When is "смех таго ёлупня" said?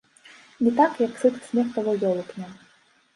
1.49-2.49